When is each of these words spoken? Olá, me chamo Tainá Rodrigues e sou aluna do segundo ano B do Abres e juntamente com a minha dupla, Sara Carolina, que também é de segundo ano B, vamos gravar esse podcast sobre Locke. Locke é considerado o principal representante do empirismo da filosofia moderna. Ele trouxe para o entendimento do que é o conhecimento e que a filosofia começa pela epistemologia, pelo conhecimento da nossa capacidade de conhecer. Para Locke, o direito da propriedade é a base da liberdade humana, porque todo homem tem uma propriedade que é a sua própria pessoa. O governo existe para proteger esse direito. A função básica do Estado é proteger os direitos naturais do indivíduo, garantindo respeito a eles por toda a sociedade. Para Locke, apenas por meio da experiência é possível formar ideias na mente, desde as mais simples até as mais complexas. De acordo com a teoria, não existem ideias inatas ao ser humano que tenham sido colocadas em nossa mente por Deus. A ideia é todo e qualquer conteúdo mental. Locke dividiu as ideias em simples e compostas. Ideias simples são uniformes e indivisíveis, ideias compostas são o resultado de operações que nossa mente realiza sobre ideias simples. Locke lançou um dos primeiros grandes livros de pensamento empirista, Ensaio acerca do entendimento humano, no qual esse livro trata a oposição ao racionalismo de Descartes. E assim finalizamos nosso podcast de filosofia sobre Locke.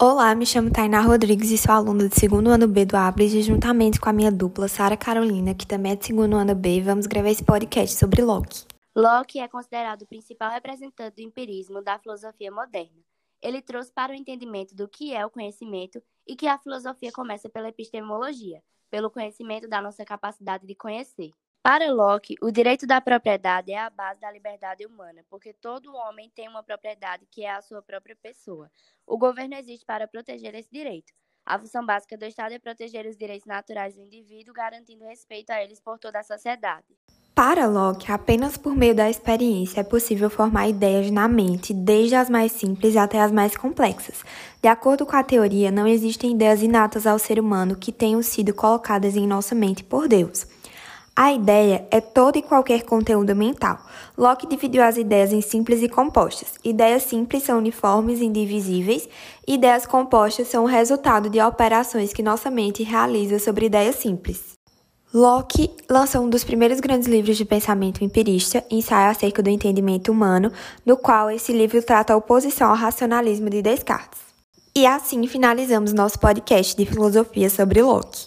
Olá, 0.00 0.32
me 0.32 0.46
chamo 0.46 0.70
Tainá 0.70 1.00
Rodrigues 1.00 1.50
e 1.50 1.58
sou 1.58 1.74
aluna 1.74 2.08
do 2.08 2.14
segundo 2.14 2.50
ano 2.50 2.68
B 2.68 2.84
do 2.84 2.96
Abres 2.96 3.34
e 3.34 3.42
juntamente 3.42 3.98
com 3.98 4.08
a 4.08 4.12
minha 4.12 4.30
dupla, 4.30 4.68
Sara 4.68 4.96
Carolina, 4.96 5.56
que 5.56 5.66
também 5.66 5.90
é 5.90 5.96
de 5.96 6.06
segundo 6.06 6.36
ano 6.36 6.54
B, 6.54 6.80
vamos 6.80 7.08
gravar 7.08 7.30
esse 7.30 7.42
podcast 7.42 7.96
sobre 7.96 8.22
Locke. 8.22 8.64
Locke 8.94 9.40
é 9.40 9.48
considerado 9.48 10.02
o 10.02 10.06
principal 10.06 10.52
representante 10.52 11.16
do 11.16 11.22
empirismo 11.22 11.82
da 11.82 11.98
filosofia 11.98 12.48
moderna. 12.48 13.02
Ele 13.42 13.60
trouxe 13.60 13.92
para 13.92 14.12
o 14.12 14.14
entendimento 14.14 14.72
do 14.72 14.86
que 14.86 15.12
é 15.12 15.26
o 15.26 15.30
conhecimento 15.30 16.00
e 16.24 16.36
que 16.36 16.46
a 16.46 16.58
filosofia 16.58 17.10
começa 17.10 17.48
pela 17.48 17.68
epistemologia, 17.68 18.62
pelo 18.88 19.10
conhecimento 19.10 19.68
da 19.68 19.82
nossa 19.82 20.04
capacidade 20.04 20.64
de 20.64 20.76
conhecer. 20.76 21.32
Para 21.70 21.92
Locke, 21.92 22.34
o 22.40 22.50
direito 22.50 22.86
da 22.86 22.98
propriedade 22.98 23.72
é 23.72 23.78
a 23.78 23.90
base 23.90 24.18
da 24.18 24.32
liberdade 24.32 24.86
humana, 24.86 25.22
porque 25.28 25.52
todo 25.52 25.94
homem 25.94 26.32
tem 26.34 26.48
uma 26.48 26.62
propriedade 26.62 27.26
que 27.30 27.44
é 27.44 27.50
a 27.50 27.60
sua 27.60 27.82
própria 27.82 28.16
pessoa. 28.16 28.70
O 29.06 29.18
governo 29.18 29.54
existe 29.54 29.84
para 29.84 30.08
proteger 30.08 30.54
esse 30.54 30.70
direito. 30.72 31.12
A 31.44 31.58
função 31.58 31.84
básica 31.84 32.16
do 32.16 32.24
Estado 32.24 32.54
é 32.54 32.58
proteger 32.58 33.04
os 33.04 33.18
direitos 33.18 33.46
naturais 33.46 33.94
do 33.94 34.00
indivíduo, 34.00 34.54
garantindo 34.54 35.04
respeito 35.04 35.50
a 35.50 35.62
eles 35.62 35.78
por 35.78 35.98
toda 35.98 36.20
a 36.20 36.22
sociedade. 36.22 36.86
Para 37.34 37.66
Locke, 37.66 38.10
apenas 38.10 38.56
por 38.56 38.74
meio 38.74 38.94
da 38.94 39.10
experiência 39.10 39.82
é 39.82 39.84
possível 39.84 40.30
formar 40.30 40.70
ideias 40.70 41.10
na 41.10 41.28
mente, 41.28 41.74
desde 41.74 42.14
as 42.14 42.30
mais 42.30 42.50
simples 42.50 42.96
até 42.96 43.20
as 43.20 43.30
mais 43.30 43.54
complexas. 43.54 44.24
De 44.62 44.68
acordo 44.68 45.04
com 45.04 45.14
a 45.14 45.22
teoria, 45.22 45.70
não 45.70 45.86
existem 45.86 46.32
ideias 46.32 46.62
inatas 46.62 47.06
ao 47.06 47.18
ser 47.18 47.38
humano 47.38 47.76
que 47.76 47.92
tenham 47.92 48.22
sido 48.22 48.54
colocadas 48.54 49.14
em 49.16 49.26
nossa 49.26 49.54
mente 49.54 49.84
por 49.84 50.08
Deus. 50.08 50.46
A 51.20 51.32
ideia 51.32 51.84
é 51.90 52.00
todo 52.00 52.36
e 52.36 52.42
qualquer 52.42 52.84
conteúdo 52.84 53.34
mental. 53.34 53.76
Locke 54.16 54.46
dividiu 54.46 54.84
as 54.84 54.96
ideias 54.96 55.32
em 55.32 55.40
simples 55.40 55.82
e 55.82 55.88
compostas. 55.88 56.50
Ideias 56.62 57.02
simples 57.02 57.42
são 57.42 57.58
uniformes 57.58 58.20
e 58.20 58.24
indivisíveis, 58.24 59.08
ideias 59.44 59.84
compostas 59.84 60.46
são 60.46 60.62
o 60.62 60.68
resultado 60.68 61.28
de 61.28 61.40
operações 61.40 62.12
que 62.12 62.22
nossa 62.22 62.52
mente 62.52 62.84
realiza 62.84 63.40
sobre 63.40 63.66
ideias 63.66 63.96
simples. 63.96 64.52
Locke 65.12 65.68
lançou 65.90 66.22
um 66.22 66.30
dos 66.30 66.44
primeiros 66.44 66.78
grandes 66.78 67.08
livros 67.08 67.36
de 67.36 67.44
pensamento 67.44 68.04
empirista, 68.04 68.64
Ensaio 68.70 69.10
acerca 69.10 69.42
do 69.42 69.50
entendimento 69.50 70.12
humano, 70.12 70.52
no 70.86 70.96
qual 70.96 71.28
esse 71.32 71.52
livro 71.52 71.82
trata 71.82 72.12
a 72.12 72.16
oposição 72.16 72.70
ao 72.70 72.76
racionalismo 72.76 73.50
de 73.50 73.60
Descartes. 73.60 74.20
E 74.72 74.86
assim 74.86 75.26
finalizamos 75.26 75.92
nosso 75.92 76.20
podcast 76.20 76.76
de 76.76 76.86
filosofia 76.86 77.50
sobre 77.50 77.82
Locke. 77.82 78.26